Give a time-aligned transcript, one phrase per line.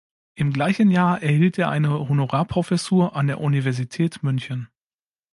[0.33, 4.67] Im gleichen Jahr erhielt er eine Honorarprofessur an der Universität München.